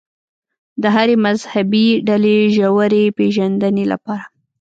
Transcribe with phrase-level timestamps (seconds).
[0.81, 4.25] د هرې مذهبي ډلې ژورې پېژندنې لپاره.